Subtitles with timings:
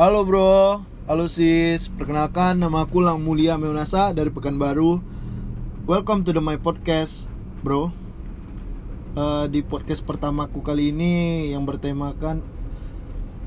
[0.00, 0.80] Halo bro,
[1.12, 1.92] halo sis.
[1.92, 4.96] Perkenalkan nama aku Lang Mulia Meunasa dari Pekanbaru.
[5.84, 7.28] Welcome to the my podcast,
[7.60, 7.92] bro.
[9.12, 11.12] Eh, di podcast pertamaku kali ini
[11.52, 12.40] yang bertemakan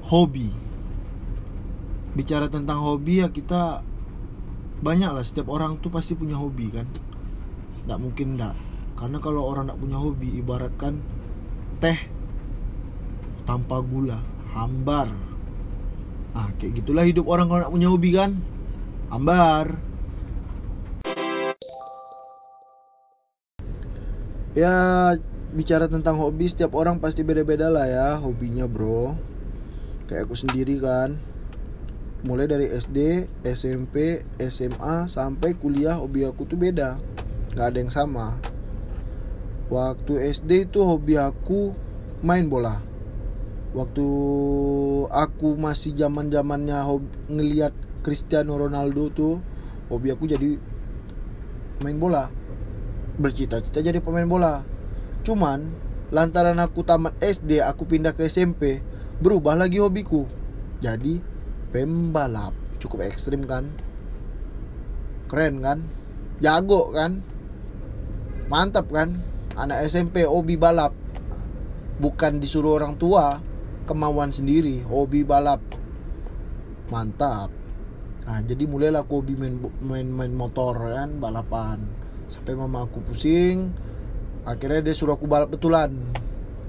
[0.06, 0.54] hobi.
[2.14, 3.82] Bicara tentang hobi ya kita
[4.78, 6.86] banyak lah setiap orang tuh pasti punya hobi kan.
[7.90, 8.54] Nggak mungkin enggak.
[8.94, 11.02] Karena kalau orang nggak punya hobi ibaratkan
[11.82, 11.98] teh
[13.42, 14.22] tanpa gula,
[14.54, 15.33] hambar.
[16.34, 18.42] Ah, kayak gitulah hidup orang kalau nggak punya hobi kan.
[19.14, 19.70] Hambar.
[24.58, 24.74] Ya,
[25.54, 29.14] bicara tentang hobi setiap orang pasti beda-beda lah ya hobinya, Bro.
[30.10, 31.22] Kayak aku sendiri kan.
[32.26, 36.98] Mulai dari SD, SMP, SMA sampai kuliah hobi aku tuh beda.
[37.54, 38.34] nggak ada yang sama.
[39.70, 41.78] Waktu SD itu hobi aku
[42.26, 42.93] main bola
[43.74, 44.08] waktu
[45.10, 46.78] aku masih zaman zamannya
[47.26, 47.74] ngelihat
[48.06, 49.34] Cristiano Ronaldo tuh
[49.90, 50.62] hobi aku jadi
[51.82, 52.30] main bola.
[53.18, 54.62] Bercita-cita jadi pemain bola.
[55.26, 55.70] Cuman
[56.14, 58.82] lantaran aku tamat SD aku pindah ke SMP
[59.22, 60.30] berubah lagi hobiku.
[60.82, 61.18] Jadi
[61.74, 62.54] pembalap.
[62.78, 63.74] Cukup ekstrim kan?
[65.32, 65.80] Keren kan?
[66.38, 67.26] Jago kan?
[68.52, 69.24] Mantap kan?
[69.58, 70.94] Anak SMP hobi balap.
[71.98, 73.53] Bukan disuruh orang tua
[73.84, 75.60] kemauan sendiri hobi balap.
[76.92, 77.52] Mantap.
[78.24, 81.84] Nah jadi mulailah aku hobi main main main motor kan balapan.
[82.32, 83.76] Sampai mama aku pusing
[84.44, 85.92] akhirnya dia suruh aku balap betulan.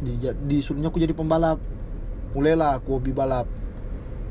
[0.02, 1.62] Di disuruhnya aku jadi pembalap.
[2.34, 3.46] Mulailah aku hobi balap.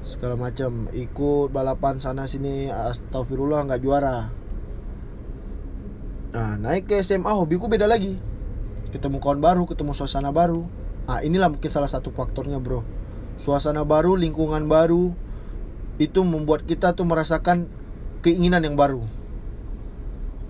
[0.04, 0.92] Segala macam.
[0.92, 4.28] Ikut balapan sana sini astagfirullah nggak juara.
[6.34, 8.20] Nah naik ke SMA hobiku beda lagi.
[8.92, 12.84] Ketemu kawan baru ketemu suasana baru Nah inilah mungkin salah satu faktornya bro.
[13.36, 15.10] Suasana baru, lingkungan baru
[15.98, 17.70] Itu membuat kita tuh merasakan
[18.26, 19.04] keinginan yang baru.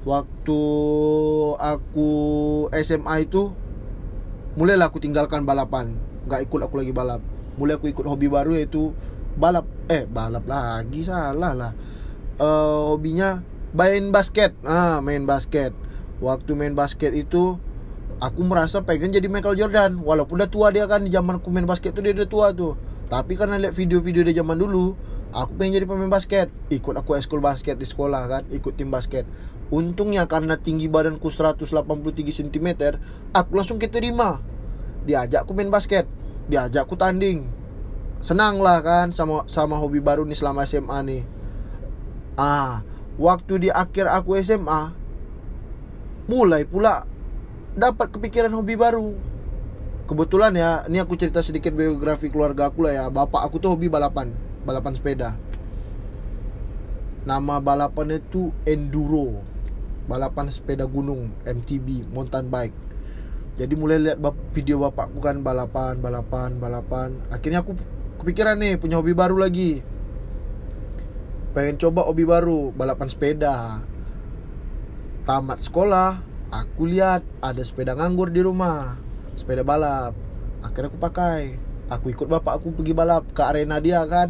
[0.04, 0.62] Waktu
[1.58, 2.12] aku
[2.76, 3.56] SMA itu
[4.54, 5.98] Mulailah aku tinggalkan balapan.
[6.30, 7.26] Gak ikut aku lagi balap.
[7.58, 8.94] Mulai aku ikut hobi baru yaitu
[9.34, 9.66] balap.
[9.90, 11.74] Eh balap lagi salah lah.
[12.38, 13.42] Uh, Hobinya
[13.74, 14.54] main basket.
[14.62, 15.74] Ah main basket.
[16.22, 17.58] Waktu main basket itu
[18.24, 20.00] aku merasa pengen jadi Michael Jordan.
[20.00, 22.80] Walaupun udah tua dia kan di zaman aku main basket tuh dia udah tua tuh.
[23.12, 24.96] Tapi karena lihat video-video dia zaman dulu
[25.36, 26.48] aku pengen jadi pemain basket.
[26.72, 29.28] Ikut aku eskul basket di sekolah kan ikut tim basket.
[29.68, 31.84] Untungnya karena tinggi badanku 183
[32.32, 32.68] cm
[33.36, 34.40] aku langsung keterima
[35.04, 36.08] diajak aku main basket
[36.48, 37.44] diajak aku tanding.
[38.24, 41.24] Senang lah kan sama sama hobi baru nih selama SMA nih.
[42.40, 42.88] Ah
[43.20, 44.96] waktu di akhir aku SMA
[46.32, 47.04] mulai pula
[47.74, 49.14] dapat kepikiran hobi baru.
[50.04, 53.06] Kebetulan ya ini aku cerita sedikit biografi keluarga aku lah ya.
[53.10, 54.30] Bapak aku tuh hobi balapan
[54.64, 55.34] balapan sepeda.
[57.24, 59.40] Nama balapannya itu enduro
[60.06, 62.76] balapan sepeda gunung MTB mountain bike.
[63.54, 64.18] Jadi mulai lihat
[64.52, 67.16] video bapakku kan balapan balapan balapan.
[67.32, 67.78] Akhirnya aku
[68.22, 69.82] kepikiran nih punya hobi baru lagi.
[71.56, 73.80] Pengen coba hobi baru balapan sepeda.
[75.24, 79.02] Tamat sekolah aku lihat ada sepeda nganggur di rumah.
[79.34, 80.14] Sepeda balap.
[80.62, 81.58] Akhirnya aku pakai.
[81.90, 84.30] Aku ikut bapak aku pergi balap ke arena dia kan.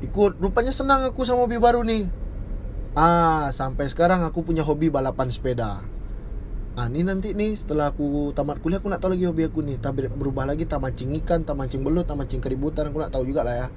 [0.00, 0.38] Ikut.
[0.38, 2.26] Rupanya senang aku sama hobi baru nih
[2.96, 5.84] ah sampai sekarang aku punya hobi balapan sepeda.
[6.76, 9.76] Ah ini nanti nih setelah aku tamat kuliah aku nak tahu lagi hobi aku nih
[9.76, 13.28] tak berubah lagi tak mancing ikan tak mancing belut tak mancing keributan aku nak tahu
[13.28, 13.68] juga lah ya.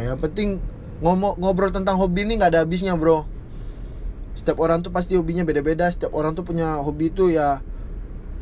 [0.00, 0.60] Nah, yang penting
[1.04, 3.28] ngomong ngobrol tentang hobi ini nggak ada habisnya bro
[4.38, 5.90] setiap orang tuh pasti hobinya beda-beda.
[5.90, 7.58] Setiap orang tuh punya hobi itu ya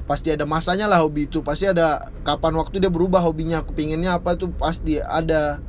[0.04, 1.40] pasti ada masanya lah hobi itu.
[1.40, 5.64] Pasti ada kapan waktu dia berubah hobinya kepinginnya apa tuh pasti ada.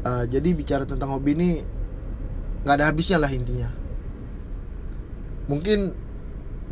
[0.00, 1.50] Uh, jadi bicara tentang hobi ini
[2.64, 3.68] nggak ada habisnya lah intinya.
[5.52, 5.92] Mungkin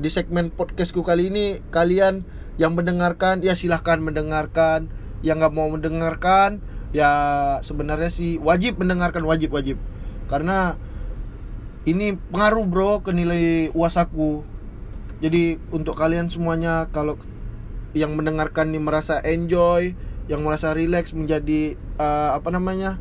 [0.01, 2.25] di segmen podcastku kali ini kalian
[2.57, 4.89] yang mendengarkan ya silahkan mendengarkan.
[5.21, 6.65] Yang nggak mau mendengarkan
[6.97, 7.11] ya
[7.61, 9.77] sebenarnya sih wajib mendengarkan wajib wajib.
[10.25, 10.81] Karena
[11.85, 14.45] ini pengaruh bro ke nilai uas aku.
[15.21, 17.21] Jadi untuk kalian semuanya kalau
[17.93, 19.95] yang mendengarkan ini merasa enjoy
[20.27, 22.97] yang merasa relax menjadi uh, apa namanya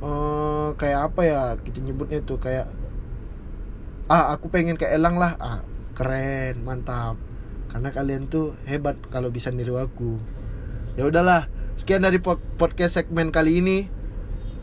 [0.00, 2.66] uh, kayak apa ya kita nyebutnya tuh kayak
[4.10, 5.36] ah aku pengen kayak Elang lah.
[5.36, 5.60] Ah
[5.92, 7.20] keren mantap.
[7.70, 10.18] Karena kalian tuh hebat kalau bisa niru aku.
[10.98, 11.46] Ya udahlah
[11.78, 13.99] sekian dari podcast segmen kali ini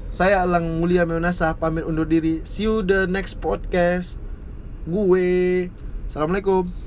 [0.07, 2.39] saya Alang Mulia Meunasa pamit undur diri.
[2.47, 4.15] See you the next podcast.
[4.87, 5.67] Gue.
[6.07, 6.86] Assalamualaikum.